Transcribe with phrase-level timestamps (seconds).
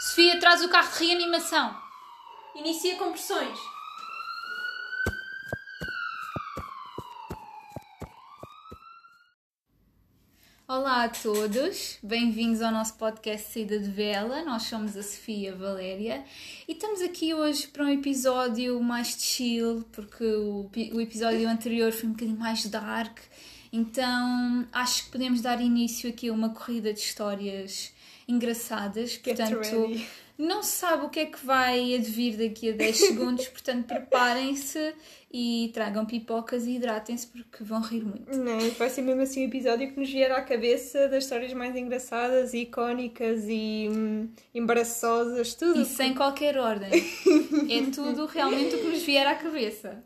[0.00, 1.76] Sofia, traz o carro de reanimação.
[2.54, 3.58] Inicia compressões.
[10.66, 14.42] Olá a todos, bem-vindos ao nosso podcast Saída de Vela.
[14.42, 16.24] Nós somos a Sofia Valéria
[16.66, 22.08] e estamos aqui hoje para um episódio mais chill, porque o, o episódio anterior foi
[22.08, 23.18] um bocadinho mais dark,
[23.70, 27.92] então acho que podemos dar início aqui a uma corrida de histórias
[28.30, 29.10] engraçadas.
[29.12, 30.06] Get Portanto, ready.
[30.38, 34.94] não se sabe o que é que vai advir daqui a 10 segundos, portanto, preparem-se
[35.32, 38.36] e tragam pipocas e hidratem-se porque vão rir muito.
[38.36, 41.76] Não, vai ser mesmo assim um episódio que nos vier à cabeça das histórias mais
[41.76, 45.80] engraçadas, icónicas e hum, embaraçosas, tudo.
[45.80, 46.90] E sem qualquer ordem.
[47.70, 50.02] É tudo realmente o que nos vier à cabeça.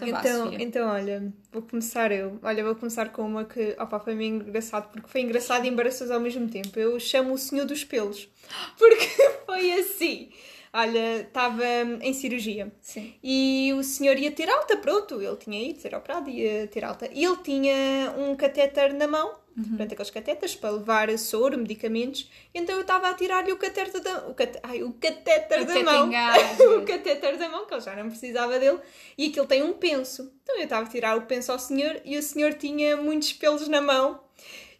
[0.00, 2.38] Então, vá, Então, então, olha, vou começar eu.
[2.42, 6.12] Olha, vou começar com uma que, opa, foi meio engraçado, porque foi engraçado e embaraçoso
[6.12, 6.78] ao mesmo tempo.
[6.78, 8.28] Eu chamo o Senhor dos Pelos,
[8.78, 9.06] porque
[9.46, 10.30] foi assim.
[10.72, 11.64] Olha, estava
[12.02, 13.14] em cirurgia Sim.
[13.22, 16.84] e o senhor ia ter alta, pronto, ele tinha ido ser operado e ia ter
[16.84, 17.08] alta.
[17.10, 22.30] E ele tinha um catéter na mão, portanto, aqueles catéteres para levar soro, medicamentos.
[22.54, 26.10] Então eu estava a tirar-lhe o catéter da, o cate, ai, o catéter da mão.
[26.78, 28.78] o catéter da mão, que ele já não precisava dele,
[29.16, 30.30] e aquilo tem um penso.
[30.42, 33.66] Então eu estava a tirar o penso ao senhor e o senhor tinha muitos pelos
[33.68, 34.20] na mão.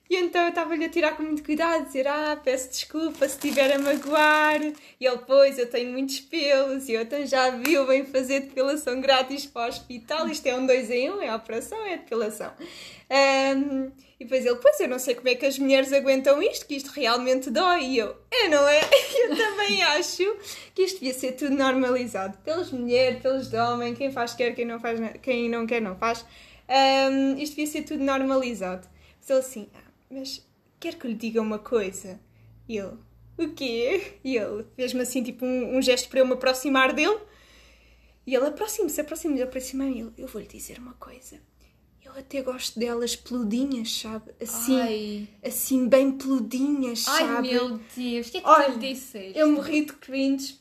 [0.09, 3.73] E então eu estava-lhe a tirar com muito cuidado, dizer: Ah, peço desculpa se estiver
[3.75, 4.63] a magoar.
[5.01, 9.01] E ele, pois, eu tenho muitos pelos, e eu então já viu, bem fazer depilação
[9.01, 10.29] grátis para o hospital.
[10.29, 12.53] Isto é um dois em um, é a operação, é a depilação.
[13.11, 16.67] Ahm, e depois ele, pois eu não sei como é que as mulheres aguentam isto,
[16.67, 17.85] que isto realmente dói.
[17.85, 18.81] E eu, é, não é?
[19.27, 20.37] Eu também acho
[20.75, 22.39] que isto devia ser tudo normalizado.
[22.39, 26.25] Pelas mulheres, pelos homens, quem faz quer, quem não, faz, quem não quer não faz.
[26.69, 28.89] Ahm, isto devia ser tudo normalizado.
[29.21, 29.69] Mas assim,
[30.11, 30.47] mas
[30.79, 32.21] quer que lhe diga uma coisa?
[32.69, 32.97] E ele,
[33.39, 34.19] o quê?
[34.25, 37.19] E ele fez-me assim, tipo, um, um gesto para eu me aproximar dele.
[38.27, 39.97] E ele aproxima-se, aproxima-se, aproxima-me.
[39.97, 41.41] E ele, eu vou-lhe dizer uma coisa.
[42.05, 44.33] Eu até gosto delas peludinhas, sabe?
[44.41, 45.29] Assim, Ai.
[45.45, 47.51] assim bem peludinhas, Ai, sabe?
[47.51, 49.39] meu Deus, o que é que Olha, tu lhe disseste?
[49.39, 50.59] Eu morri de cringe.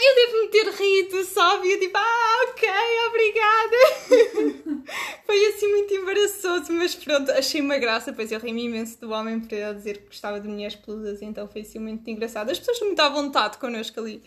[0.00, 1.72] Eu devo-me ter rido, sabe?
[1.72, 2.68] Eu tipo, ah, ok,
[3.08, 4.84] obrigada.
[5.26, 8.12] Foi assim muito embaraçoso, mas pronto, achei uma graça.
[8.12, 11.48] Pois eu ri-me imenso do homem por ele dizer que gostava de mulheres peludas, então
[11.48, 12.50] foi assim muito engraçado.
[12.50, 14.22] As pessoas estão muito à vontade connosco ali.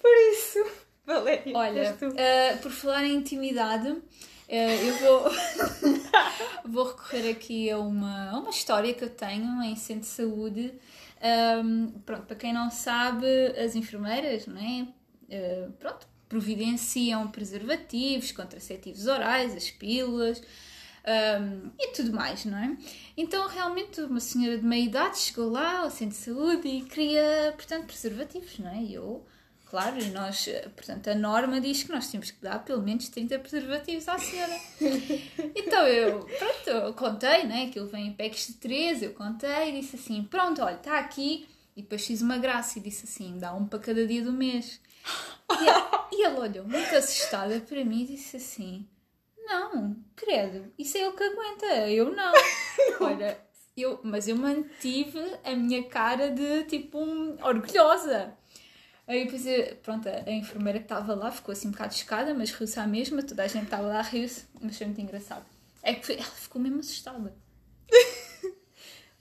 [0.00, 0.66] Por isso,
[1.06, 3.96] Valéria, Olha, ah, por falar em intimidade,
[4.50, 5.30] ah, eu vou,
[6.66, 10.74] vou recorrer aqui a uma, a uma história que eu tenho em centro de saúde.
[11.22, 14.88] Ahm, pronto, para quem não sabe, as enfermeiras, não é?
[15.30, 20.42] Ah, pronto, providenciam preservativos, contraceptivos orais, as pílulas.
[21.04, 22.76] ahm, e tudo mais, não é?
[23.16, 27.52] Então, realmente, uma senhora de meia idade chegou lá ao centro de saúde e queria,
[27.56, 28.82] portanto, preservativos, não é?
[28.82, 29.26] E eu,
[29.72, 33.08] Claro, e nós, eh, portanto, a norma diz que nós temos que dar pelo menos
[33.08, 34.54] 30 preservativos à senhora.
[35.56, 37.64] então eu, pronto, eu contei, né?
[37.64, 41.48] Aquilo vem em packs de 13, eu contei e disse assim: pronto, olha, está aqui.
[41.74, 44.78] E depois fiz uma graça e disse assim: dá um para cada dia do mês.
[45.60, 48.86] E, ela- e ela olhou muito assustada para mim e disse assim:
[49.44, 52.32] não, credo, isso é ele que aguenta, eu não.
[53.00, 53.38] Olha,
[53.76, 58.34] eu, mas eu mantive a minha cara de tipo um, orgulhosa.
[59.06, 59.44] Aí depois,
[59.82, 63.22] pronto, a enfermeira que estava lá ficou assim um bocado chocada, mas riu-se à mesma,
[63.22, 65.44] toda a gente estava lá, riu-se, mas foi muito engraçado.
[65.82, 67.34] É que foi- ela ficou mesmo assustada.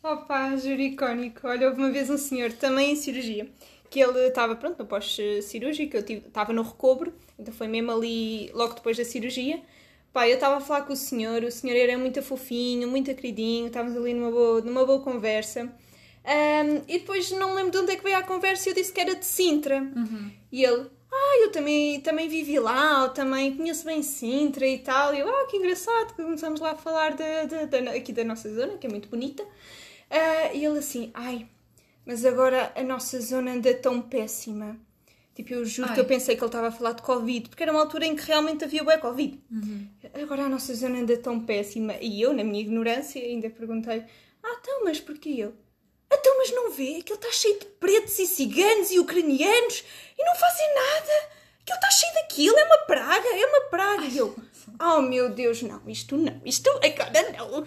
[0.04, 1.48] Opa, juro icónico.
[1.48, 3.52] Olha, houve uma vez um senhor também em cirurgia,
[3.92, 8.74] que ele estava, pronto, no pós-cirúrgico, eu estava no recobro, então foi mesmo ali, logo
[8.74, 9.62] depois da cirurgia.
[10.14, 13.68] Pá, eu estava a falar com o senhor, o senhor era muito fofinho, muito queridinho,
[13.68, 15.72] estávamos ali numa boa, numa boa conversa.
[16.24, 18.76] Ahm, e depois não me lembro de onde é que veio a conversa e eu
[18.76, 19.80] disse que era de Sintra.
[20.52, 25.14] E ele, ah, eu também, também vivi lá, eu também conheço bem Sintra e tal.
[25.16, 28.24] E eu, ah, que engraçado, que começamos lá a falar de, de- da- aqui da
[28.24, 29.44] nossa zona, que é muito bonita.
[30.10, 31.48] Ah, e ele assim, ai,
[32.06, 34.80] mas agora a nossa zona anda tão péssima.
[35.34, 35.96] Tipo, eu juro Ai.
[35.96, 38.16] que eu pensei que ele estava a falar de Covid, porque era uma altura em
[38.16, 39.40] que realmente havia bué Covid.
[40.22, 41.96] Agora a nossa zona anda tão péssima.
[42.02, 44.04] E eu, na minha ignorância, ainda perguntei,
[44.44, 45.54] ah, então, mas porquê ele?
[46.14, 49.84] Então, mas não vê que ele está cheio de pretos e ciganos e ucranianos
[50.20, 51.30] e não fazem nada.
[51.64, 54.06] Que ele está cheio daquilo, é uma praga, é uma praga.
[54.06, 54.36] E eu,
[54.82, 57.64] oh meu Deus, não, isto não, isto agora não.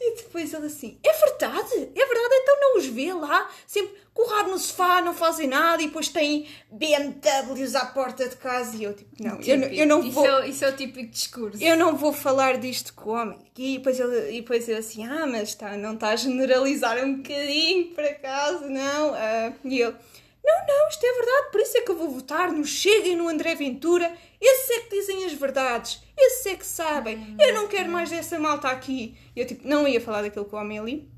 [0.00, 4.42] E depois ele assim, é verdade, é verdade, então não os vê lá, sempre correr
[4.44, 8.76] no sofá, não fazem nada e depois têm BMWs à porta de casa.
[8.76, 10.26] E eu, tipo, não, eu, não- eu não isso vou.
[10.26, 11.62] É, o- isso é o típico discurso.
[11.62, 13.38] Eu não vou falar disto com o homem.
[13.56, 17.16] E depois ele, e depois ele assim, ah, mas tá, não está a generalizar um
[17.16, 19.14] bocadinho, por acaso, não?
[19.14, 19.94] Ah, e ele,
[20.42, 23.16] Não, não, isto é verdade, por isso é que eu vou votar no Chega e
[23.16, 24.10] no André Ventura.
[24.40, 27.36] Esses é que dizem as verdades, esses é que sabem.
[27.38, 29.16] Eu não quero mais dessa malta aqui.
[29.36, 31.08] Eu, tipo, não ia falar daquilo com o homem ali.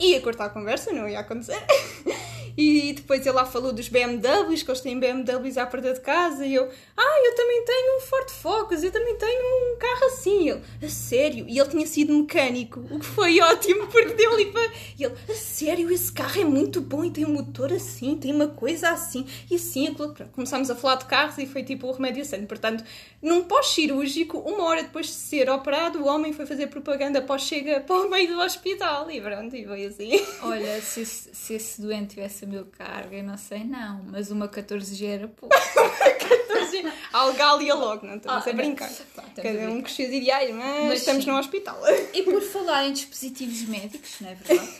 [0.00, 1.58] Ia cortar a conversa, não ia acontecer.
[2.56, 6.46] E depois ele lá falou dos BMWs, que eles têm BMWs à porta de casa.
[6.46, 10.50] E eu, ah, eu também tenho um Ford Focus, eu também tenho um carro assim.
[10.50, 11.46] Ele, a sério?
[11.48, 14.70] E ele tinha sido mecânico, o que foi ótimo, porque deu ali para.
[14.98, 18.32] E ele, a sério, esse carro é muito bom e tem um motor assim, tem
[18.32, 19.26] uma coisa assim.
[19.50, 19.94] E assim,
[20.32, 22.46] começámos a falar de carros e foi tipo o remédio sano.
[22.46, 22.84] Portanto,
[23.20, 27.96] num pós-cirúrgico, uma hora depois de ser operado, o homem foi fazer propaganda pós-chega para
[27.96, 29.10] o meio do hospital.
[29.10, 30.10] E pronto, e foi assim.
[30.42, 34.48] Olha, se, se esse doente tivesse o meu cargo, eu não sei não, mas uma
[34.48, 35.54] 14G era pouco.
[37.12, 38.88] Algália logo, não estamos Ah, a brincar.
[38.88, 38.96] não.
[38.96, 39.80] Tá, estamos a Cada um brincar.
[39.82, 41.30] com os seus ideais, mas, Mas estamos sim.
[41.30, 41.80] no hospital.
[42.12, 44.70] E por falar em dispositivos médicos, não é verdade?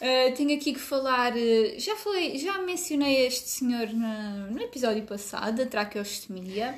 [0.00, 5.02] Uh, tenho aqui que falar, uh, já falei, já mencionei este senhor na- no episódio
[5.02, 6.74] passado, da traqueostomia.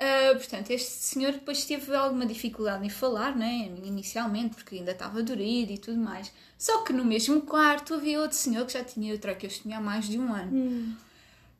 [0.00, 3.70] Uh, portanto, este senhor depois teve alguma dificuldade em falar, né?
[3.84, 6.32] inicialmente, porque ainda estava dorido e tudo mais.
[6.56, 10.18] Só que no mesmo quarto havia outro senhor que já tinha traqueostomia há mais de
[10.18, 10.96] um ano.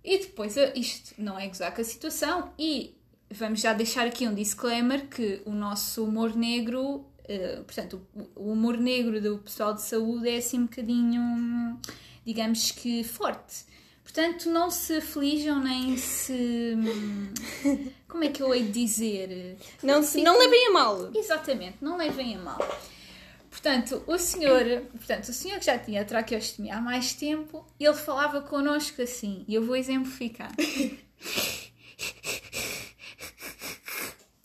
[0.02, 2.94] E depois, uh, isto não é gozar com a situação, e
[3.31, 8.00] vamos já deixar aqui um disclaimer que o nosso humor negro, uh, portanto,
[8.34, 11.78] o humor negro do pessoal de saúde é assim um bocadinho, hum,
[12.25, 13.69] digamos que forte.
[14.12, 16.33] Portanto, não se aflijam nem se.
[16.77, 17.33] hum,
[18.09, 19.57] Como é que eu hei de dizer?
[19.85, 21.11] Não, se, não levem a mal.
[21.15, 22.59] Exatamente, não levem a mal.
[23.49, 28.41] Portanto, o senhor, portanto, o senhor que já tinha traqueostomia há mais tempo, ele falava
[28.41, 30.51] connosco assim, e eu vou exemplificar.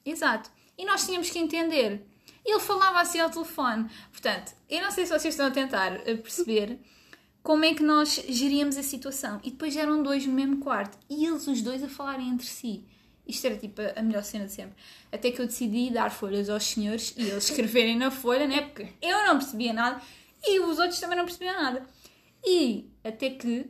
[0.06, 0.52] Exato.
[0.78, 2.06] E nós tínhamos que entender.
[2.46, 3.90] Ele falava assim ao telefone.
[4.12, 6.80] Portanto, eu não sei se vocês estão a tentar eh, perceber
[7.46, 9.40] como é que nós geríamos a situação.
[9.44, 10.98] E depois eram dois no mesmo quarto.
[11.08, 12.84] E eles os dois a falarem entre si.
[13.28, 14.74] Isto era tipo a melhor cena de sempre.
[15.12, 18.62] Até que eu decidi dar folhas aos senhores e eles escreverem na folha, né?
[18.64, 20.02] Porque eu não percebia nada
[20.44, 21.86] e os outros também não percebiam nada.
[22.44, 23.70] E até que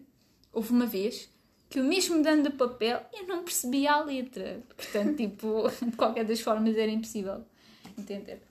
[0.53, 1.29] houve uma vez
[1.69, 4.63] que, mesmo dando papel, eu não percebia a letra.
[4.73, 7.43] Portanto, tipo, de qualquer das formas era impossível
[7.97, 8.41] entender.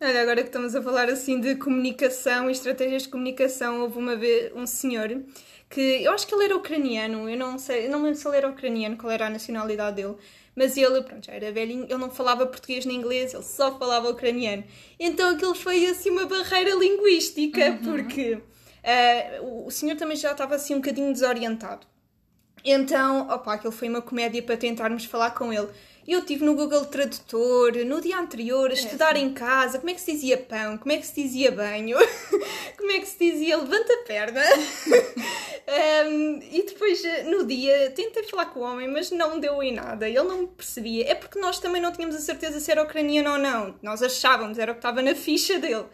[0.00, 4.16] Olha, agora que estamos a falar assim de comunicação e estratégias de comunicação, houve uma
[4.16, 5.22] vez um senhor
[5.70, 8.36] que eu acho que ele era ucraniano, eu não sei, eu não lembro se ele
[8.36, 10.16] era ucraniano, qual era a nacionalidade dele,
[10.54, 14.10] mas ele, pronto, já era velhinho, ele não falava português nem inglês, ele só falava
[14.10, 14.64] ucraniano.
[14.98, 18.40] Então aquilo foi assim uma barreira linguística, porque
[18.84, 21.86] ah, o, o senhor também já estava assim um bocadinho desorientado.
[22.64, 25.68] Então, opa, aquilo foi uma comédia para tentarmos falar com ele.
[26.06, 30.00] Eu estive no Google Tradutor no dia anterior a estudar em casa como é que
[30.00, 31.96] se dizia pão, como é que se dizia banho,
[32.76, 34.42] como é que se dizia levanta a perna.
[35.66, 40.06] Um, e depois, no dia, tentei falar com o homem, mas não deu em nada.
[40.06, 41.10] Ele não percebia.
[41.10, 43.74] É porque nós também não tínhamos a certeza se era ucraniano ou não.
[43.82, 45.86] Nós achávamos, era o que estava na ficha dele.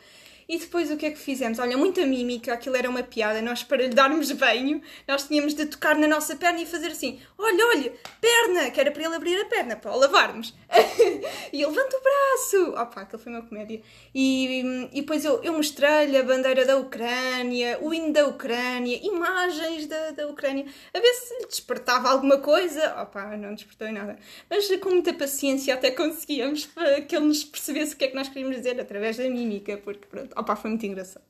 [0.50, 1.60] E depois o que é que fizemos?
[1.60, 3.40] Olha, muita mímica, aquilo era uma piada.
[3.40, 7.20] Nós, para lhe darmos banho, nós tínhamos de tocar na nossa perna e fazer assim:
[7.38, 10.52] olha, olha, perna, que era para ele abrir a perna, para o lavarmos.
[11.52, 12.70] e ele levanta o braço.
[12.82, 13.80] Opa, aquilo foi uma comédia.
[14.12, 19.86] E, e depois eu, eu mostrei-lhe a bandeira da Ucrânia, o hino da Ucrânia, imagens
[19.86, 23.00] da, da Ucrânia, a ver se despertava alguma coisa.
[23.00, 24.18] Opa, não despertou em nada.
[24.50, 26.68] Mas com muita paciência até conseguíamos
[27.06, 30.08] que ele nos percebesse o que é que nós queríamos dizer através da mímica, porque
[30.08, 31.24] pronto, opa, foi muito engraçado.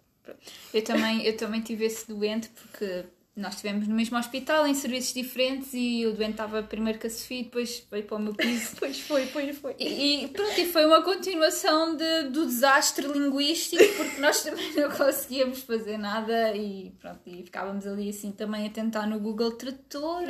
[0.72, 3.04] Eu também, eu também tive esse doente porque
[3.40, 7.10] nós estivemos no mesmo hospital, em serviços diferentes, e o doente estava primeiro com a
[7.10, 8.76] Sofia, depois veio para o meu piso.
[8.80, 9.74] Pois foi, pois foi.
[9.78, 14.90] E, e pronto, e foi uma continuação de, do desastre linguístico, porque nós também não
[14.96, 20.22] conseguíamos fazer nada e pronto, e ficávamos ali assim também a tentar no Google Tradutor.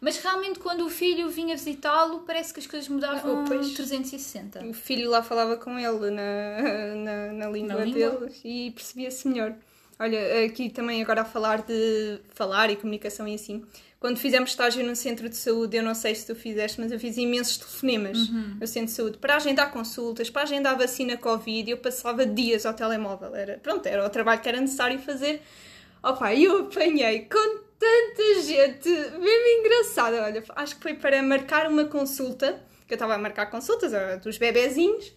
[0.00, 3.72] Mas realmente quando o filho vinha visitá-lo, parece que as coisas mudavam Oh, pois.
[3.72, 4.64] 360.
[4.66, 8.10] O filho lá falava com ele na, na, na língua Na língua?
[8.10, 9.54] deles e percebia-se melhor.
[9.98, 13.64] Olha, aqui também agora a falar de falar e comunicação e assim.
[14.00, 17.00] Quando fizemos estágio no centro de saúde, eu não sei se tu fizeste, mas eu
[17.00, 18.28] fiz imensos telefonemas
[18.60, 21.70] no centro de saúde para agendar consultas, para agendar vacina Covid.
[21.70, 23.34] Eu passava dias ao telemóvel.
[23.34, 25.40] Era, pronto, era o trabalho que era necessário fazer.
[26.02, 30.22] Opa, eu apanhei com tanta gente, mesmo engraçada.
[30.22, 34.36] Olha, acho que foi para marcar uma consulta, que eu estava a marcar consultas dos
[34.36, 35.14] bebezinhos,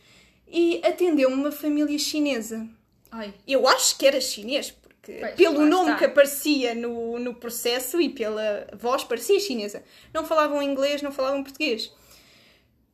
[0.48, 2.66] e atendeu-me uma família chinesa.
[3.12, 6.00] Ai, Eu acho que era chinês, porque Pois, pelo nome está.
[6.00, 9.84] que aparecia no, no processo e pela voz parecia chinesa.
[10.14, 11.92] Não falavam inglês, não falavam português.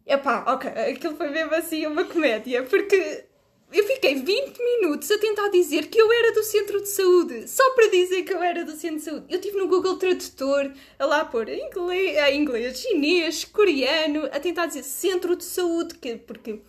[0.05, 3.23] Epá, ok, aquilo foi mesmo assim uma comédia, porque
[3.71, 7.71] eu fiquei 20 minutos a tentar dizer que eu era do centro de saúde, só
[7.71, 9.25] para dizer que eu era do centro de saúde.
[9.29, 14.67] Eu estive no Google Tradutor a lá pôr inglês, a inglês, chinês, coreano, a tentar
[14.67, 16.59] dizer centro de saúde, que, porque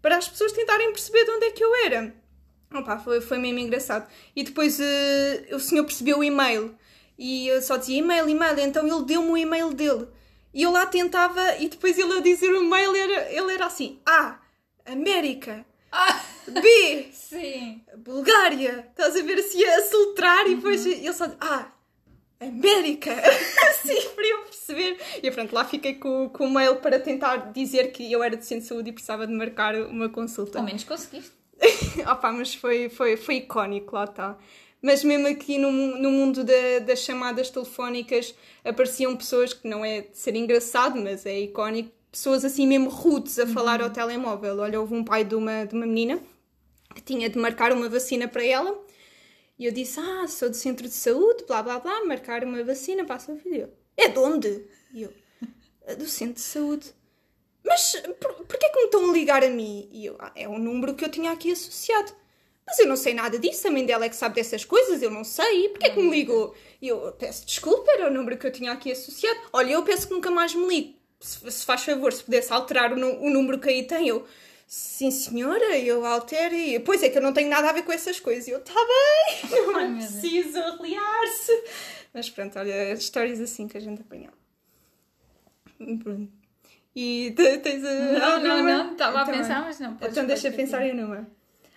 [0.00, 2.14] para as pessoas tentarem perceber de onde é que eu era.
[2.74, 4.08] Opa, foi, foi mesmo engraçado.
[4.34, 6.74] E depois uh, o senhor percebeu o e-mail
[7.18, 10.08] e eu só dizia e-mail, e-mail, então ele deu-me o e-mail dele.
[10.52, 14.00] E eu lá tentava, e depois ele a dizer o e-mail, era, ele era assim:
[14.04, 14.38] A.
[14.84, 15.64] América.
[15.90, 17.08] Ah, B.
[17.12, 17.80] sim.
[17.98, 18.88] Bulgária.
[18.90, 21.72] Estás a ver assim a soltar e depois ele só diz: A.
[22.40, 23.12] América.
[23.70, 24.98] assim, para eu perceber.
[25.22, 28.44] E pronto, lá fiquei com, com o mail para tentar dizer que eu era de
[28.44, 30.58] centro de saúde e precisava de marcar uma consulta.
[30.58, 31.41] Ao menos conseguiste.
[32.10, 34.38] Opa, mas foi, foi, foi icónico, lá está.
[34.80, 38.34] Mas mesmo aqui no, no mundo da- das chamadas telefónicas
[38.64, 43.38] apareciam pessoas que não é de ser engraçado, mas é icónico, pessoas assim mesmo rudes
[43.38, 44.58] a falar ao telemóvel.
[44.58, 46.20] Olha, houve um pai de uma, de uma menina
[46.94, 48.78] que tinha de marcar uma vacina para ela
[49.58, 53.04] e eu disse: Ah, sou do centro de saúde, blá blá blá, marcar uma vacina
[53.04, 53.70] para a sua filha.
[53.96, 54.64] É de onde?
[54.92, 55.12] E eu:
[55.86, 56.94] "É Do centro de saúde.
[57.64, 59.88] Mas por, porquê que me estão a ligar a mim?
[59.92, 62.12] E eu, "Ah, é um número que eu tinha aqui associado.
[62.66, 65.10] Mas eu não sei nada disso, a mãe dela é que sabe dessas coisas, eu
[65.10, 65.68] não sei.
[65.70, 66.54] Porquê que me ligou?
[66.80, 69.38] E eu peço desculpa, era o número que eu tinha aqui associado.
[69.52, 70.96] Olha, eu peço que nunca mais me ligue.
[71.20, 74.24] Se, se faz favor, se pudesse alterar o, o número que aí tem, eu.
[74.66, 76.78] Sim, senhora, eu altero e.
[76.80, 78.46] Pois é que eu não tenho nada a ver com essas coisas.
[78.48, 81.64] E eu, tá bem, não é preciso aliar-se.
[82.14, 84.36] Mas pronto, olha, histórias assim que a gente apanhava.
[85.78, 86.28] Pronto.
[86.94, 87.90] E te- tens a.
[87.94, 88.62] Não, não, alguma?
[88.62, 88.92] não.
[88.92, 89.96] Estava a pensar, mas não.
[90.00, 91.26] então deixa pensar em numa.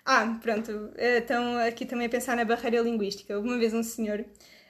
[0.06, 0.92] Ah, pronto.
[0.98, 3.40] Então aqui também a pensar na barreira linguística.
[3.40, 4.24] Uma vez um senhor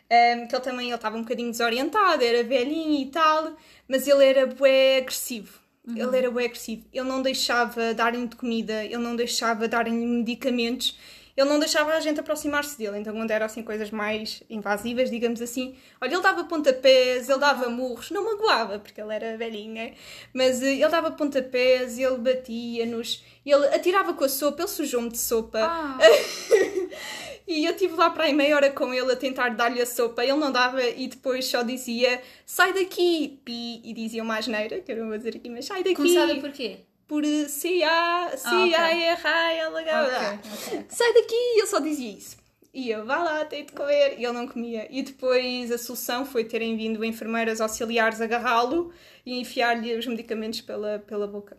[0.09, 3.53] ehm, que ele também ele estava um bocadinho desorientado, era velhinho e tal,
[3.87, 5.59] mas ele era bué agressivo.
[5.87, 6.83] Ele era bué agressivo.
[6.91, 10.97] Ele não deixava darem de comida, ele não deixava darem medicamentos,
[11.35, 12.97] ele não deixava a gente aproximar-se dele.
[12.97, 17.69] Então, quando eram assim coisas mais invasivas, digamos assim, olha, ele dava pontapés, ele dava
[17.69, 19.93] murros, não magoava, porque ele era velhinho, né?
[20.33, 25.17] Mas eh, ele dava pontapés, ele batia-nos, ele atirava com a sopa, ele sujou-me de
[25.17, 25.59] sopa.
[25.61, 25.97] Ah,
[27.47, 30.23] E eu estive lá para aí meia hora com ele a tentar dar-lhe a sopa.
[30.23, 34.91] Ele não dava e depois só dizia sai daqui, pi, e dizia uma asneira, que
[34.91, 35.95] eu não vou dizer aqui, mas sai daqui.
[35.95, 36.77] começada por quê?
[37.07, 40.03] Por C-A, C-A-R-A-L-H.
[40.39, 40.85] Ok, ok.
[40.89, 41.33] Sai daqui!
[41.35, 42.37] E ele só dizia isso.
[42.73, 44.15] E eu, vá lá, tem de comer.
[44.19, 44.87] E ele não comia.
[44.89, 48.91] E depois a solução foi terem vindo enfermeiras auxiliares agarrá-lo
[49.25, 51.57] e enfiar-lhe os medicamentos pela, pela boca.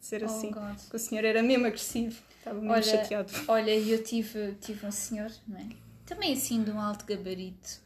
[0.00, 0.50] Ser Oh, assim.
[0.50, 0.76] God.
[0.76, 2.16] Porque o senhor era mesmo agressivo.
[2.38, 3.32] Estava mesmo Olha, chateado.
[3.48, 5.66] olha, eu tive, tive um senhor, não é?
[6.06, 7.80] Também assim de um alto gabarito.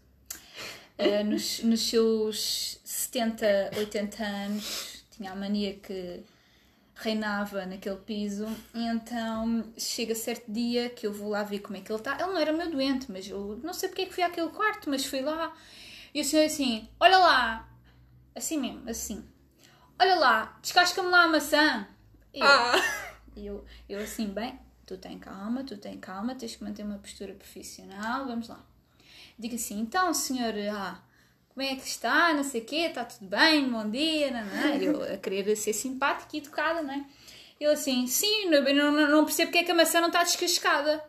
[0.99, 6.21] Ah, nos, nos seus 70, 80 anos, tinha a mania que
[7.03, 8.47] reinava naquele piso.
[8.75, 12.15] E então chega certo dia que eu vou lá ver como é que ele está.
[12.15, 14.89] Ele não era meu doente, mas eu não sei porque é que fui àquele quarto,
[14.89, 15.53] mas fui lá.
[16.15, 17.69] E o senhor assim: Olha lá,
[18.35, 19.25] assim mesmo, assim,
[19.99, 21.87] olha lá, descasca-me lá a maçã.
[22.33, 22.75] E eu, Ah!
[23.37, 27.35] eu, eu assim, bem, tu tem calma, tu tem calma, tens que manter uma postura
[27.35, 28.65] profissional, vamos lá.
[29.39, 31.01] Digo assim, então, senhor, ah,
[31.55, 34.75] como é que está, não sei o quê, está tudo bem, bom dia, não, não.
[34.77, 37.05] Eu a querer ser simpática e educada, não é?
[37.61, 41.05] Ele assim, sim, não, não, não- percebo porque é que a maçã não está descascada.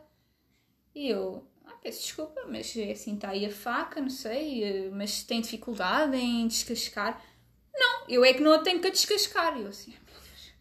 [0.93, 4.89] E eu, ah, peço desculpa, mas é assim, está aí a faca, não sei, eh,
[4.91, 7.19] mas tem dificuldade em descascar.
[7.73, 9.57] Não, eu é que não a tenho que descascar.
[9.57, 10.53] E eu assim, "Ah, meu Deus.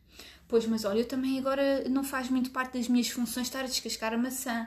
[0.48, 3.66] Pois, mas olha, eu também agora não faz muito parte das minhas funções estar a
[3.66, 4.66] descascar a maçã.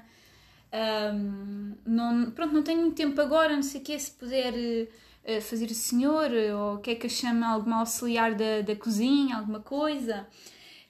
[0.75, 4.87] Ahm, não, pronto, não tenho muito tempo agora, não sei o quê, se puder eh,
[5.23, 9.37] eh, fazer o senhor, eh, ou quer que eu chame alguma auxiliar da, da cozinha,
[9.37, 10.27] alguma coisa.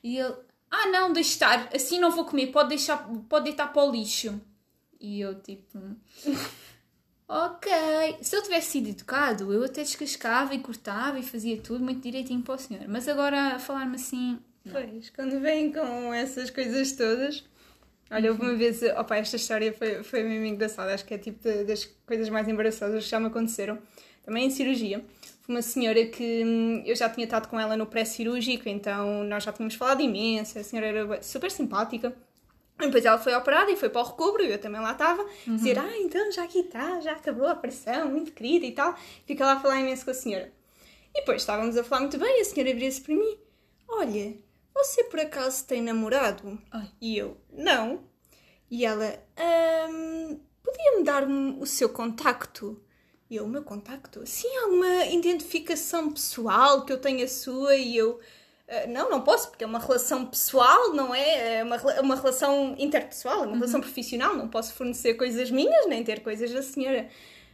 [0.04, 0.34] E ele,
[0.72, 2.98] ah não, deixe estar, assim não vou comer, pode deixar,
[3.30, 4.42] pode deitar para o lixo.
[5.00, 5.77] E eu tipo,
[7.30, 7.72] ok,
[8.24, 12.42] se eu tivesse sido educado, eu até descascava e cortava e fazia tudo muito direitinho
[12.42, 12.88] para o senhor.
[12.88, 14.39] Mas agora falar-me assim,
[14.72, 17.44] Pois, quando vêm com essas coisas todas.
[18.12, 21.39] Olha, houve uma vez, opa, esta história foi, foi mesmo engraçada, acho que é tipo
[21.65, 23.79] das coisas mais embaraçosas que já me aconteceram,
[24.24, 25.03] também em cirurgia.
[25.41, 29.43] Foi uma senhora que hum, eu já tinha estado com ela no pré-cirúrgico, então nós
[29.43, 32.15] já tínhamos falado imenso, a senhora era super simpática.
[32.79, 35.79] E depois ela foi operada e foi para o recobro, eu também lá estava, dizer,
[35.79, 38.95] ah, então já aqui está, já acabou a operação, muito querida e tal.
[39.25, 40.51] Fica lá a falar imenso com a senhora.
[41.13, 43.38] E depois estávamos a falar muito bem, a senhora abria-se para mim,
[43.88, 44.35] olha,
[44.75, 46.60] você por acaso tem namorado?
[46.72, 46.91] Ai.
[47.01, 48.03] E eu, não.
[48.70, 52.82] E ela, "Ahm, podia-me dar um- o seu contacto?
[53.29, 54.25] E eu, o meu contacto?
[54.27, 57.75] Sim, alguma identificação pessoal que eu tenha sua?
[57.75, 58.20] E eu,
[58.67, 61.58] Uh, não, não posso, porque é uma relação pessoal, não é?
[61.60, 63.53] É uma, uma relação interpessoal, é uma uhum.
[63.58, 67.08] relação profissional, não posso fornecer coisas minhas, nem ter coisas da senhora.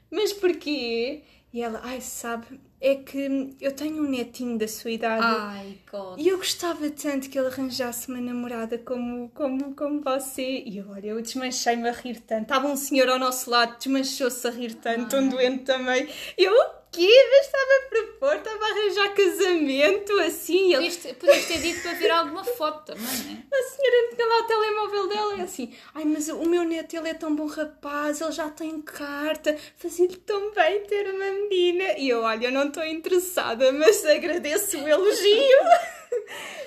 [0.10, 1.24] Mas porquê?
[1.54, 5.24] E ela, ai, sabe, é que eu tenho um netinho da sua idade.
[5.24, 6.18] Ai, God.
[6.18, 10.64] E eu gostava tanto que ele arranjasse uma namorada como, como, como você.
[10.66, 12.44] E eu, olha, eu desmanchei-me a rir tanto.
[12.44, 16.08] Estava um senhor ao nosso lado, desmanchou-se a rir tanto, um doente também.
[16.38, 16.54] E eu,
[16.92, 17.28] quê?
[17.32, 20.74] Mas estava a propor, estava a arranjar casamento, assim.
[20.74, 20.92] Ele...
[20.92, 23.42] Podias ter dito para vir alguma foto também, não é?
[23.62, 27.10] A senhora tinha lá o telemóvel dela e assim, ai, mas o meu neto, ele
[27.10, 31.98] é tão bom rapaz, ele já tem carta, fazia-lhe tão bem ter uma menina.
[31.98, 35.58] E eu, olha, eu não estou interessada, mas agradeço o elogio.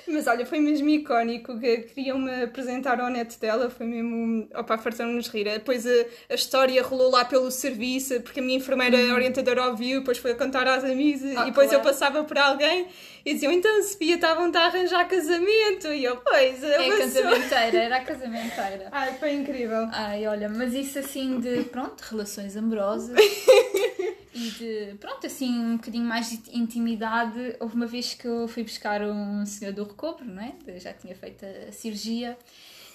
[0.07, 4.47] Mas olha, foi mesmo icónico que queriam-me apresentar ao neto dela, foi mesmo.
[4.53, 5.45] Opa, fartaram-nos rir.
[5.45, 9.13] Depois a, a, história rolou lá pelo serviço, porque a minha enfermeira uhum.
[9.13, 11.73] orientadora ouviu, depois foi a contar às amigas ah, e depois claro.
[11.73, 12.87] eu passava por alguém
[13.25, 15.87] e diziam: Então, Sofia, estavam a arranjar casamento.
[15.87, 18.89] E eu, pois, eu É a casamenteira, era a casamenteira.
[18.91, 19.87] Ai, foi incrível.
[19.91, 23.17] Ai, olha, mas isso assim de, pronto, relações amorosas.
[24.33, 27.55] e de, pronto, assim, um bocadinho mais de intimidade.
[27.59, 30.53] Houve uma vez que eu fui buscar um senhor do recobro, não é?
[30.67, 32.37] Eu já tinha feito a cirurgia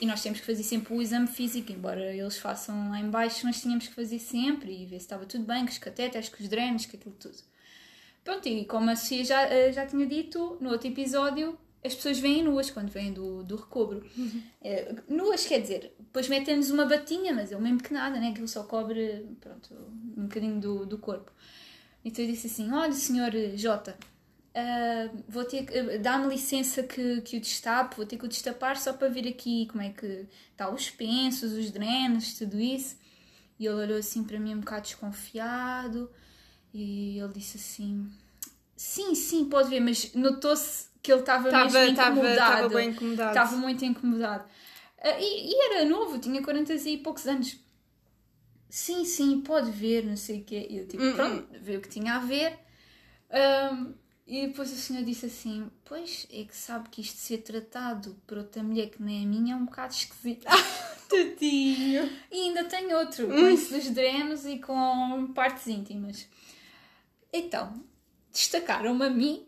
[0.00, 3.44] e nós temos que fazer sempre o exame físico, embora eles façam lá em baixo,
[3.44, 6.42] mas tínhamos que fazer sempre e ver se estava tudo bem, com os catetas, com
[6.42, 7.49] os drenos, com aquilo tudo.
[8.30, 12.20] Pronto, e como a Sofia já, eh, já tinha dito no outro episódio, as pessoas
[12.20, 14.06] vêm nuas quando vêm do, do recobro.
[14.16, 14.42] Uhum.
[14.62, 18.28] É, nuas, quer dizer, depois metem-nos uma batinha, mas é o mesmo que nada, né?
[18.28, 19.74] Aquilo só cobre, pronto,
[20.16, 21.32] um bocadinho do, do corpo.
[22.04, 23.98] Então eu disse assim: Olha, senhor Jota,
[24.54, 25.64] uh, vou ter.
[25.64, 29.26] Uh, dá-me licença que, que o destape, vou ter que o destapar só para ver
[29.26, 32.96] aqui como é que está os pensos, os drenos, tudo isso.
[33.58, 36.08] E ele olhou assim para mim um bocado desconfiado
[36.72, 38.10] e ele disse assim:
[38.80, 42.30] Sim, sim, pode ver, mas notou-se que ele estava mesmo incomodado.
[42.32, 43.28] Estava bem incomodado.
[43.28, 44.44] Estava muito incomodado.
[44.98, 47.60] Uh, e, e, era novo, tinha 40 e poucos anos.
[48.70, 50.66] Sim, sim, pode ver, não sei o quê.
[50.70, 51.14] E eu tipo, uh -uh.
[51.14, 52.58] pronto, ver o que tinha a ver.
[53.70, 53.92] Um,
[54.26, 58.38] e depois o senhor disse assim: Pois, é que sabe que isto ser tratado por
[58.38, 60.46] outra mulher que nem a minha é um bocado esquisito.
[61.06, 62.10] Tadinho!
[62.32, 66.26] E ainda tem outro, com isso dos drenos e com partes íntimas.
[67.30, 67.89] Então,
[68.32, 69.46] destacaram-me a mim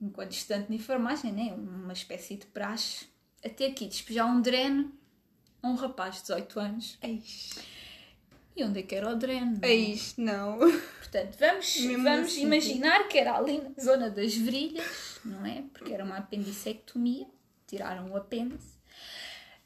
[0.00, 1.52] enquanto estudante de enfermagem, né?
[1.54, 3.06] uma espécie de praxe,
[3.44, 4.92] até aqui despejar um dreno
[5.62, 6.98] a um rapaz de 18 anos.
[7.02, 7.58] Eish.
[8.56, 9.58] E onde é que era o dreno?
[9.60, 9.68] Não?
[9.68, 10.58] Eish, não.
[10.98, 15.64] Portanto, vamos, vamos assim, imaginar que era ali na zona das virilhas, não é?
[15.72, 17.26] Porque era uma apendicectomia,
[17.66, 18.78] tiraram o apêndice.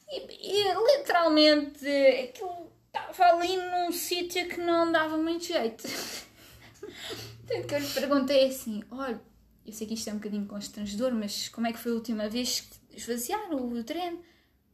[0.08, 5.84] E, e literalmente aquilo estava ali num sítio que não dava muito jeito.
[7.46, 9.20] Portanto, que eu lhe perguntei assim: olha
[9.64, 12.28] eu sei que isto é um bocadinho constrangedor, mas como é que foi a última
[12.28, 14.22] vez que esvaziaram o treino?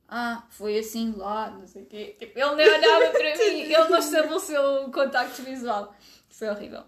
[0.08, 2.16] Ah, foi assim lá, não sei o quê.
[2.18, 5.94] Tipo, ele nem olhava para mim, ele não estabeleceu o contacto visual.
[6.30, 6.84] Foi horrível.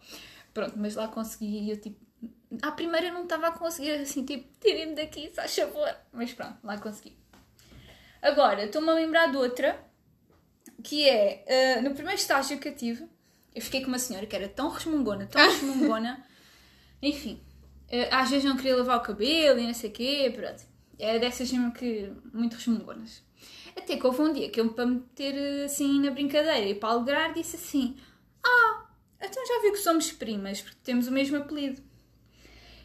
[0.55, 2.01] Pronto, mas lá consegui e eu tipo.
[2.63, 5.95] À primeira não estava a conseguir, assim, tipo, tirem-me daqui, faz favor.
[6.13, 7.17] Mas pronto, lá consegui.
[8.21, 9.79] Agora, estou-me a lembrar de outra,
[10.83, 13.09] que é, uh, no primeiro estágio que eu tive,
[13.55, 16.25] eu fiquei com uma senhora que era tão resmungona, tão resmungona,
[17.03, 17.43] enfim,
[17.89, 20.63] eh, às vezes não queria lavar o cabelo e não sei o quê, pronto.
[20.99, 23.23] É dessas mesmo que muito resmungonas.
[23.77, 27.33] Até que houve um dia que eu, para meter assim na brincadeira e para alegrar,
[27.33, 27.97] disse assim:
[28.45, 28.87] Ah,
[29.21, 31.83] então já vi que somos primas, porque temos o mesmo apelido.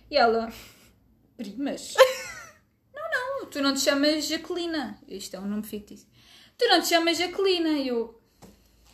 [0.09, 0.51] E ela:
[1.37, 1.95] Primas?
[2.95, 4.97] não, não, tu não te chamas Jaquelina.
[5.07, 6.07] Isto é um nome fictício.
[6.57, 7.69] Tu não te chamas Jaquelina.
[7.69, 8.21] E eu.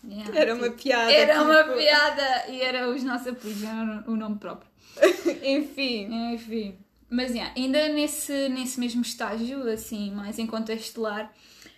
[0.04, 1.12] Yeah, era uma piada.
[1.12, 1.46] Era tipo...
[1.46, 4.70] uma piada e era os nossos apelidos, era o nome próprio.
[5.44, 6.34] enfim.
[6.34, 6.76] Enfim.
[7.10, 11.32] Mas yeah, ainda nesse, nesse mesmo estágio, assim, mais em contexto lar,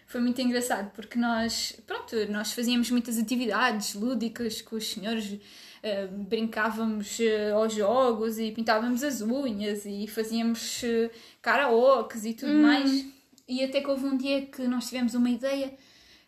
[0.06, 6.08] foi muito engraçado porque nós, pronto, nós fazíamos muitas atividades lúdicas com os senhores, uh,
[6.30, 11.10] brincávamos uh, aos jogos e pintávamos as unhas e fazíamos uh,
[11.42, 12.62] karaokes e tudo hum.
[12.62, 13.06] mais.
[13.48, 15.74] E até que houve um dia que nós tivemos uma ideia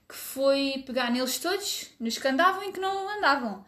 [0.08, 3.66] que foi pegar neles todos, nos que andavam e que não andavam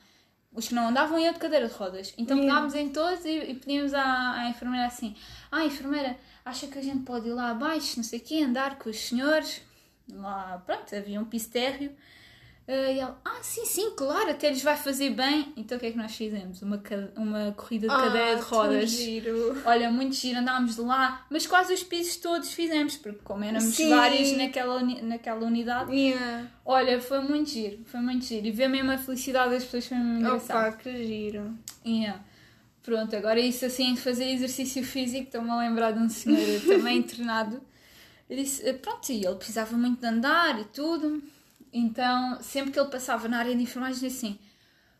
[0.58, 2.14] os que não andavam iam de cadeira de rodas.
[2.18, 2.56] Então yeah.
[2.56, 5.16] pegámos em todos e, e pedimos à, à enfermeira assim:
[5.52, 8.80] Ah, enfermeira, acha que a gente pode ir lá abaixo, não sei o quê, andar
[8.80, 9.62] com os senhores?
[10.10, 11.96] Lá, pronto, havia um piso térreo.
[12.68, 15.54] Uh, e ela, ah, sim, sim, claro, até lhes vai fazer bem.
[15.56, 16.62] Então o que é que nós fizemos?
[16.62, 16.84] Uma,
[17.16, 18.90] uma corrida de ah, cadeira de rodas.
[18.90, 19.62] Giro.
[19.64, 23.74] Olha, muito giro, andámos de lá, mas quase os pisos todos fizemos, porque como éramos
[23.74, 23.90] sim.
[23.90, 26.46] vários naquela, naquela unidade, yeah.
[26.66, 28.46] olha, foi muito giro, foi muito giro.
[28.46, 30.68] E ver mesmo a felicidade das pessoas foi muito engraçado.
[30.68, 31.58] Opa, que giro.
[31.86, 32.22] Yeah.
[32.84, 37.62] Pronto, agora isso assim, fazer exercício físico, estou-me a lembrar de um senhor também internado.
[38.30, 41.24] Eu disse, pronto, e ele precisava muito de andar e tudo.
[41.78, 44.40] Então, sempre que ele passava na área de enfermagem, dizia assim: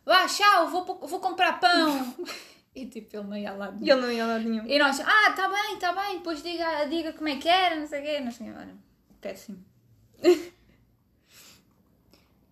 [0.04, 2.14] Vá, tchau, vou, vou comprar pão.
[2.72, 4.64] e tipo, ele não ia lá E ele não ia lá nenhum.
[4.64, 7.86] E nós, ah, tá bem, tá bem, depois diga, diga como é que era, não
[7.86, 8.76] sei o quê, não sei olha,
[9.20, 9.58] péssimo.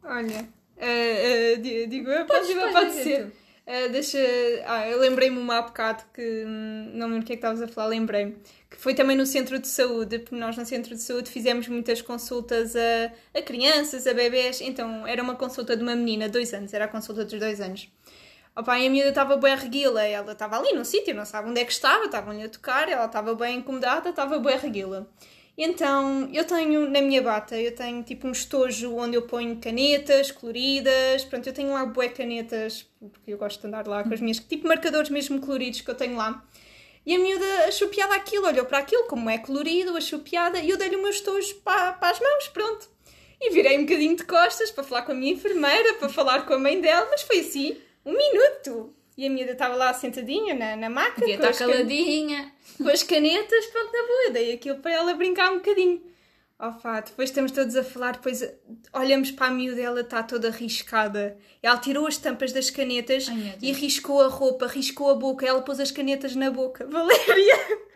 [0.02, 3.32] olha, uh, uh, digo eu, pode, pode, pode ser.
[3.66, 4.18] Uh, deixa.
[4.64, 7.60] Ah, eu lembrei-me uma há bocado que hum, não lembro o que é que estavas
[7.60, 8.36] a falar, lembrei-me.
[8.70, 12.00] Que foi também no centro de saúde, porque nós no centro de saúde fizemos muitas
[12.00, 14.60] consultas a, a crianças, a bebés.
[14.60, 17.88] Então era uma consulta de uma menina, dois anos, era a consulta dos dois anos.
[18.54, 21.60] Opa, e a miúda estava bem reguila, ela estava ali no sítio, não sabe onde
[21.60, 25.08] é que estava, estavam-lhe a tocar, ela estava bem incomodada, estava bem reguila.
[25.58, 30.30] Então, eu tenho na minha bata, eu tenho tipo um estojo onde eu ponho canetas
[30.30, 34.20] coloridas, pronto, eu tenho lá bué canetas, porque eu gosto de andar lá com as
[34.20, 36.44] minhas, tipo marcadores mesmo coloridos que eu tenho lá.
[37.06, 40.68] E a miúda achou piada aquilo, olhou para aquilo, como é colorido, achou piada, e
[40.68, 42.90] eu dei-lhe o meu estojo para, para as mãos, pronto.
[43.40, 46.52] E virei um bocadinho de costas para falar com a minha enfermeira, para falar com
[46.52, 48.95] a mãe dela, mas foi assim, um minuto.
[49.16, 51.20] E a miúda estava lá sentadinha na, na maca.
[51.20, 52.52] Devia estar caladinha.
[52.76, 54.30] Com as canetas, pronto, na boa.
[54.32, 56.02] Dei aquilo para ela brincar um bocadinho.
[56.58, 58.42] Oh, pá, depois estamos todos a falar, depois
[58.94, 61.36] olhamos para a miúda, ela está toda riscada.
[61.62, 65.46] Ela tirou as tampas das canetas Ai, e riscou a roupa, riscou a boca.
[65.46, 66.84] Ela pôs as canetas na boca.
[66.88, 67.86] Valéria!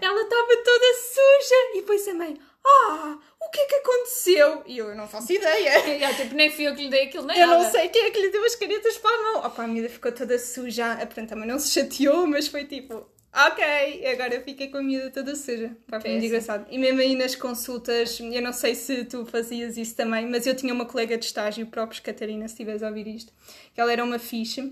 [0.00, 1.54] ela estava toda suja.
[1.72, 4.62] E depois a mãe, ah, o que é que aconteceu?
[4.66, 5.78] E eu, eu não faço ideia.
[6.10, 7.62] Eu, tipo, nem fui eu que lhe dei aquilo, nem Eu nada.
[7.64, 9.46] não sei quem é que lhe deu as canetas para a mão.
[9.46, 10.96] Opa, a miúda ficou toda suja.
[11.12, 15.10] Pronto, também não se chateou, mas foi tipo, ok, agora eu fiquei com a miúda
[15.10, 15.74] toda suja.
[15.88, 16.66] Pá, foi muito engraçado.
[16.70, 20.54] E mesmo aí nas consultas, eu não sei se tu fazias isso também, mas eu
[20.54, 23.32] tinha uma colega de estágio, próprio Catarina, se estiveres a ouvir isto,
[23.74, 24.70] que ela era uma ficha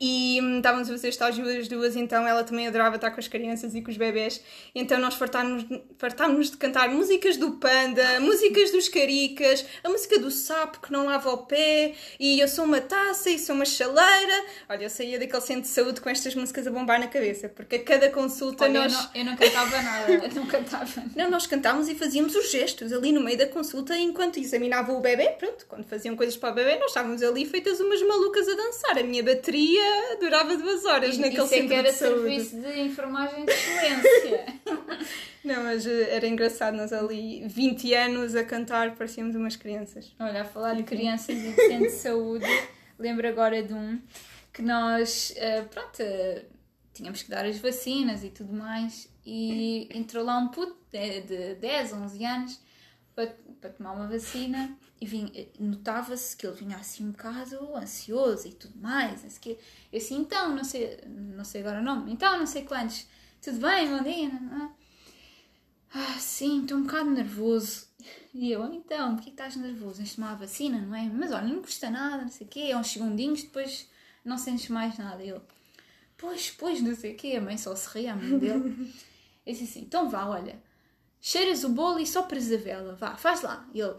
[0.00, 3.28] e hum, estávamos a fazer estágio as duas, então ela também adorava estar com as
[3.28, 4.42] crianças e com os bebés.
[4.74, 5.64] Então nós fartámos,
[5.98, 11.06] fartámos de cantar músicas do Panda, músicas dos Caricas, a música do sapo que não
[11.06, 14.44] lava o pé, e eu sou uma taça e sou uma chaleira.
[14.68, 17.76] Olha, eu saía daquele centro de saúde com estas músicas a bombar na cabeça, porque
[17.76, 18.92] a cada consulta Olha, nós.
[18.92, 20.86] Eu não, eu não cantava nada, eu não cantava.
[21.16, 25.00] Não, nós cantávamos e fazíamos os gestos ali no meio da consulta enquanto examinava o
[25.00, 25.28] bebê.
[25.30, 28.98] Pronto, quando faziam coisas para o bebê, nós estávamos ali feitas umas malucas a dançar.
[28.98, 29.75] A minha bateria
[30.20, 32.20] durava duas horas e, naquele isso é centro que era de saúde.
[32.20, 34.46] serviço de enfermagem de excelência.
[35.44, 40.12] Não, mas eh, era engraçado, nós ali 20 anos a cantar, parecíamos umas crianças.
[40.18, 42.46] Olha, a falar de crianças e de centro de saúde,
[42.98, 44.00] lembro agora de um
[44.52, 46.44] que nós, uh, pronto, uh,
[46.92, 51.54] tínhamos que dar as vacinas e tudo mais, e entrou lá um puto de, de
[51.56, 52.60] 10, 11 anos
[53.14, 58.52] para, para tomar uma vacina e notava-se que ele vinha assim um bocado ansioso e
[58.52, 59.22] tudo mais.
[59.22, 59.58] Não que.
[59.92, 63.06] Eu assim, então, não sei, não sei agora o nome, então, não sei quantos,
[63.42, 64.30] tudo bem, bom dia?
[65.92, 67.86] Ah, sim, estou um bocado nervoso.
[68.34, 69.96] E eu, então, porquê estás nervoso?
[69.96, 71.04] Tens de tomar a vacina, não é?
[71.04, 73.88] Mas olha, não custa nada, não sei o quê, é uns segundinhos, depois
[74.24, 75.22] não sentes mais nada.
[75.22, 75.40] E ele,
[76.16, 78.94] pois, pois, não sei o quê, a mãe só se ria, a mãe dele.
[79.46, 80.60] Eu disse assim, então vá, olha,
[81.20, 83.66] cheiras o bolo e sopras a vela, vá, faz lá.
[83.72, 83.94] E ele,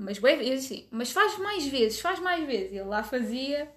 [0.00, 2.72] mas bem, eu disse, mas faz mais vezes, faz mais vezes.
[2.72, 3.70] Ele lá fazia.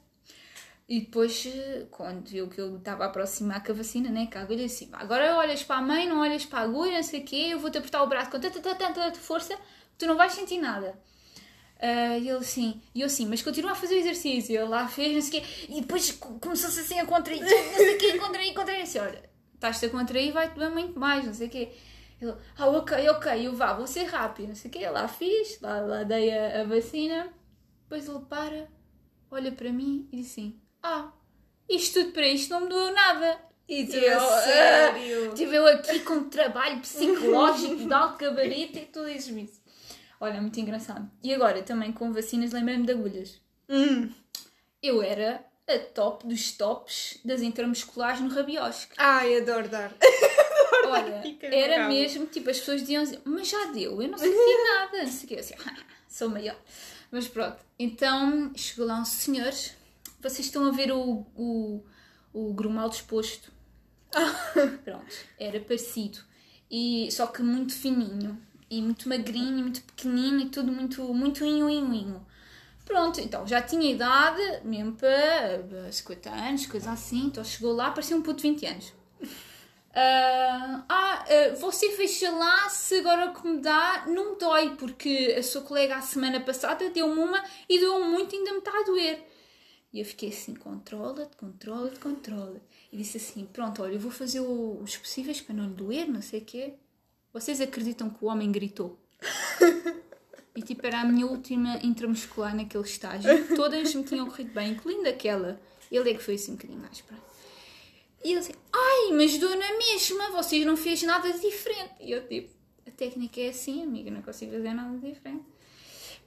[0.87, 1.45] E depois,
[1.91, 4.89] quando viu que eu estava a aproximar com a vacina, né, com a agulha, disse,
[4.93, 7.59] agora olhas para a mãe, não olhas para a agulha, não sei o quê, eu
[7.59, 9.57] vou-te apertar o braço com tanta, tanta, tanta força,
[9.97, 10.97] tu não vais sentir nada.
[11.75, 14.55] Uh, e ele assim, e eu assim, mas continua a fazer o exercício.
[14.55, 17.95] Ele lá fez, não sei o quê, e depois começou-se assim a contrair, não sei
[17.95, 18.81] o quê, contrair, contrair.
[18.83, 21.69] Assim, olha, estás-te a contrair, vai-te doer muito mais, não sei o quê.
[22.23, 24.89] Ele, ah, ok, ok, eu vá, vou ser rápido, não sei o quê.
[24.89, 27.29] Lá fiz, lá, lá dei a, a, vacina.
[27.83, 28.67] Depois ele para,
[29.29, 31.11] olha para mim e diz assim: Ah,
[31.69, 33.39] isto tudo para isto não me doeu nada.
[33.67, 35.31] E tu, eu, sério?
[35.31, 39.61] Uh, tive eu aqui com um trabalho psicológico de alto gabarito e tu dizes-me isso.
[40.19, 41.09] Olha, muito engraçado.
[41.23, 43.41] E agora, também com vacinas, lembrei-me de agulhas.
[43.69, 44.09] Hum.
[44.81, 48.93] Eu era a top dos tops das intramusculares no rabiosque.
[48.97, 49.93] Ai, adoro dar.
[50.85, 54.33] Olha, era mesmo, tipo, as pessoas diziam assim, mas já deu, eu não sentia
[54.79, 55.35] nada, não sei o quê.
[55.35, 55.53] Assim,
[56.07, 56.57] sou maior.
[57.11, 59.53] Mas pronto, então chegou lá um senhor,
[60.19, 61.83] vocês estão a ver o, o,
[62.33, 63.51] o grumal disposto.
[64.83, 66.19] pronto, era parecido.
[66.69, 71.69] E, só que muito fininho, e muito magrinho, muito pequenino, e tudo muito, muito inho,
[71.69, 72.25] inho, inho.
[72.85, 77.27] Pronto, então já tinha idade, mesmo para 50 anos, coisa assim.
[77.27, 78.93] Então chegou lá, parecia um puto de 20 anos.
[79.93, 85.35] Uh, ah, uh, você fecha lá se agora que me dá não me dói, porque
[85.37, 88.71] a sua colega a semana passada deu-me uma e deu-me muito e ainda me está
[88.71, 89.23] a doer.
[89.93, 92.59] E eu fiquei assim, controla-te, controla-te, controla
[92.91, 96.23] E disse assim, pronto, olha, eu vou fazer os possíveis para não lhe doer, não
[96.23, 96.73] sei o quê.
[97.31, 98.97] Vocês acreditam que o homem gritou?
[100.55, 103.29] e tipo, era a minha última intramuscular naquele estágio.
[103.55, 105.61] Todas me tinham corrido bem, incluindo aquela.
[105.91, 107.32] Ele é que foi assim um bocadinho mais para.
[108.23, 111.93] E ele assim, ai, mas dou na mesma, vocês não fez nada de diferente.
[111.99, 112.49] E eu tipo,
[112.87, 115.43] a técnica é assim, amiga, não consigo fazer nada de diferente.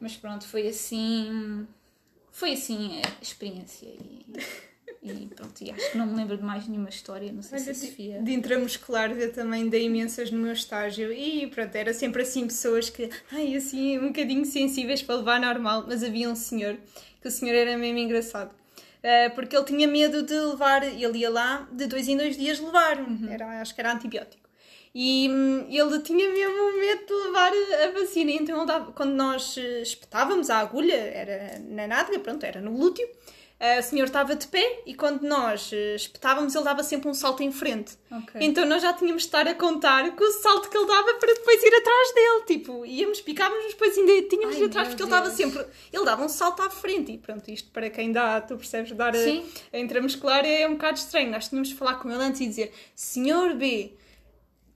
[0.01, 1.67] Mas pronto, foi assim.
[2.31, 3.87] Foi assim a experiência.
[3.87, 4.27] E,
[5.03, 7.65] e pronto, e acho que não me lembro de mais nenhuma história, não sei Olha,
[7.65, 8.23] se a de- Sofia.
[8.23, 12.91] De intramuscular eu também dei imensas no meu estágio e pronto, era sempre assim pessoas
[12.91, 16.77] que, ai, assim, um bocadinho sensíveis para levar normal, mas havia um senhor,
[17.23, 18.55] que o senhor era mesmo engraçado.
[19.09, 22.59] Ah, porque ele tinha medo de levar, ele ia lá de dois em dois dias
[22.59, 22.97] levar,
[23.31, 24.45] era, acho que era antibiótico.
[24.95, 27.53] E hum, ele tinha mesmo medo de levar
[27.85, 32.61] a vacina, então dava- quando nós eh, espetávamos a agulha, era na nádega, pronto, era
[32.61, 33.07] no glúteo,
[33.59, 37.15] ah, o senhor estava de pé e quando nós eh, espetávamos ele dava sempre um
[37.15, 37.97] salto em frente.
[38.11, 38.39] Ok.
[38.39, 41.33] Então nós já tínhamos de estar a contar com o salto que ele dava para
[41.33, 42.43] depois ir atrás dele.
[42.47, 45.37] Tipo, íamos, picávamos, mas depois ainda tínhamos de ir Ai, atrás porque ele dava Deus.
[45.37, 45.67] sempre.
[45.91, 47.13] Ele dava um salto à frente.
[47.13, 49.43] E pronto, isto para quem dá, tu percebes, dar a, Sim.
[49.73, 51.31] a intramuscular é um bocado estranho.
[51.31, 53.95] Nós tínhamos de falar com ele antes e dizer: Senhor B.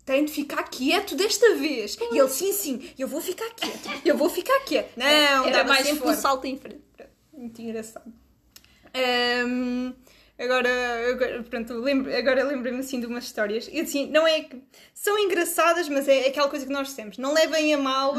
[0.06, 1.96] Tem de ficar quieto desta vez.
[2.10, 3.90] E ele, sim, sim, eu vou ficar quieto.
[4.04, 4.90] Eu vou ficar quieto.
[4.96, 6.82] Não, Era dava mais sempre um salto em frente.
[7.32, 8.19] Muito engraçado.
[8.94, 9.92] Ahm,
[10.38, 10.68] agora,
[11.10, 13.68] agora, pronto, lembro, agora lembrei-me assim de umas histórias.
[13.72, 14.62] E assim, não é que.
[14.94, 17.16] São engraçadas, mas é aquela coisa que nós dissemos.
[17.18, 18.14] Não levem a mal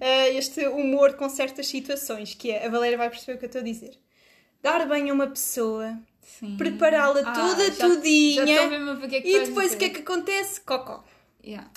[0.00, 2.66] ah, este humor com certas situações, que é.
[2.66, 3.98] A Valéria vai perceber o que eu estou a dizer.
[4.62, 5.96] Dar bem a uma pessoa,
[6.56, 8.46] prepará-la Ah, toda já- tudinha.
[8.46, 9.78] Já o que é que e depois o dizer.
[9.78, 10.60] que é que acontece?
[10.62, 11.04] Cocó.
[11.44, 11.70] Yeah.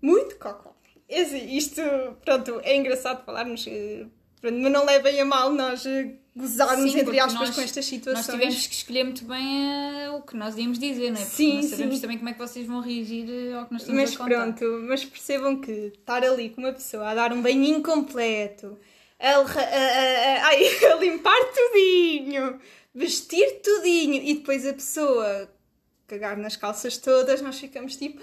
[0.00, 0.74] Muito cocó.
[1.08, 1.82] É assim, isto,
[2.24, 4.06] pronto, é engraçado falarmos, eh,
[4.42, 8.26] mas não levem a mal nós eh, gozarmos, entre aspas, nós- com estas Nós situações.
[8.26, 9.66] tivemos que escolher muito bem
[10.02, 11.24] eh, o que nós íamos dizer, não é?
[11.24, 12.00] Porque Sim, não sabemos sim.
[12.00, 14.34] também como é que vocês vão reagir eh, ao que nós estamos Mas a contar.
[14.52, 18.78] pronto, mas percebam que estar ali com uma pessoa a dar um banhinho completo,
[19.20, 20.50] a, a- a-
[20.92, 22.58] a limpar tudinho,
[22.94, 25.48] vestir tudinho e depois a pessoa
[26.12, 28.20] cagar nas calças todas, nós ficamos tipo,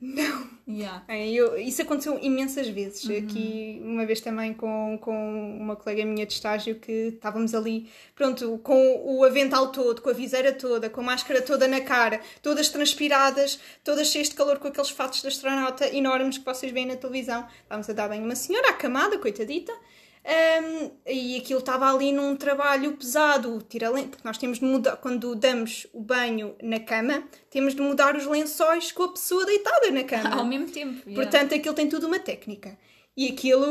[0.00, 0.50] não.
[0.68, 1.02] Yeah.
[1.08, 3.04] É, eu- isso aconteceu imensas vezes.
[3.04, 3.16] Uhum.
[3.16, 8.58] Aqui, uma vez também com, com uma colega minha de estágio que estávamos ali, pronto,
[8.58, 12.68] com o avental todo, com a viseira toda, com a máscara toda na cara, todas
[12.68, 16.96] transpiradas, todas cheias de calor com aqueles fatos de astronauta enormes que vocês veem na
[16.96, 17.46] televisão.
[17.62, 19.72] Estávamos a dar bem uma senhora acamada, coitadita.
[20.24, 24.96] Ahm, e aquilo estava ali num trabalho pesado, tira len- porque nós temos de mudar,
[24.98, 29.90] quando damos o banho na cama, temos de mudar os lençóis com a pessoa deitada
[29.90, 30.36] na cama.
[30.40, 31.02] Ao mesmo tempo.
[31.08, 31.14] yeah.
[31.14, 32.78] Portanto, aquilo tem tudo uma técnica.
[33.16, 33.66] E aquilo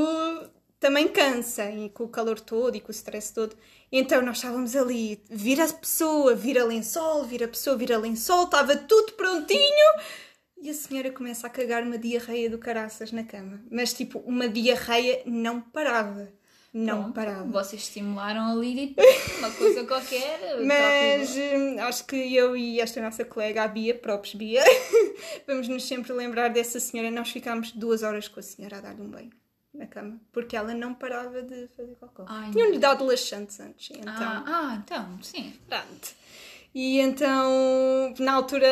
[0.80, 3.56] também cansa, e com o calor todo e com o stress todo.
[3.92, 8.76] Então nós estávamos ali, vira a pessoa, vira lençol, vira a pessoa, vira lençol, estava
[8.76, 10.02] tudo prontinho.
[10.62, 13.62] E a senhora começa a cagar uma diarreia do caraças na cama.
[13.72, 16.30] Mas tipo, uma diarreia não parava.
[16.74, 17.44] Não Pronto, parava.
[17.46, 18.96] Vocês estimularam ali
[19.40, 20.40] uma coisa qualquer.
[20.66, 24.64] Mas próprio- hum, acho que eu e esta nossa colega, a Bia, próprios Bia,
[25.46, 27.12] vamos nos sempre lembrar dessa senhora.
[27.12, 29.32] Nós ficámos duas horas com a senhora a dar-lhe um banho
[29.74, 32.26] na cama, porque ela não parava de fazer cocó.
[32.28, 34.14] Ai, Tinham-lhe dado laxantes antes, então.
[34.14, 35.54] Ah, ah, então, sim.
[35.68, 36.22] Pronto.
[36.74, 38.68] E então, na altura,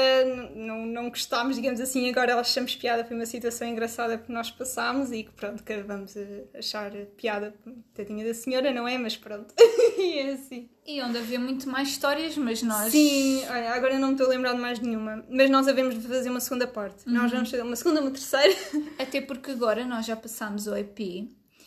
[0.56, 5.12] não, não gostámos, digamos assim, agora achamos piada, foi uma situação engraçada que nós passámos
[5.12, 7.54] e que pronto, que vamos eh, achar piada,
[7.94, 8.98] tadinha da senhora, não é?
[8.98, 9.54] Mas pronto,
[9.98, 10.70] e é assim.
[10.86, 12.92] E onde havia muito mais histórias, mas nós.
[12.92, 16.08] Sim, olha, agora não me estou a lembrar de mais nenhuma, mas nós havemos de
[16.08, 17.08] fazer uma segunda parte.
[17.08, 18.56] Nós vamos fazer uma segunda, uma terceira.
[18.98, 21.00] Até porque agora nós já passámos o EP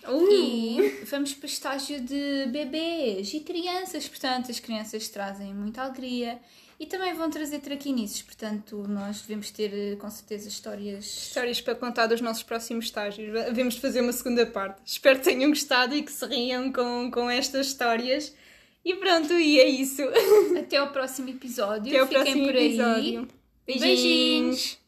[0.09, 0.33] Uh!
[0.33, 4.09] e vamos para o estágio de bebês e crianças.
[4.09, 6.41] Portanto, as crianças trazem muita alegria
[6.79, 8.23] e também vão trazer traquinices.
[8.23, 11.05] Portanto, nós devemos ter eh, com certeza histórias.
[11.05, 13.35] Histórias para contar dos nossos próximos estágios.
[13.37, 14.81] Havemos de fazer uma segunda parte.
[14.85, 18.35] Espero que tenham gostado e que se riam com, com estas histórias.
[18.85, 20.03] E pronto, e é isso.
[20.59, 21.93] Até ao próximo episódio.
[21.93, 22.67] Até ao Fiquem próximo por aí.
[22.67, 23.29] episódio.
[23.65, 24.82] Beijinhos.